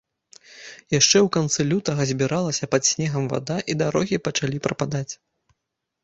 Яшчэ 0.99 1.17
ў 1.25 1.33
канцы 1.35 1.65
лютага 1.71 2.07
збіралася 2.11 2.69
пад 2.71 2.87
снегам 2.91 3.27
вада, 3.33 3.57
і 3.73 3.75
дарогі 3.83 4.19
пачалі 4.29 4.57
прападаць. 4.69 5.07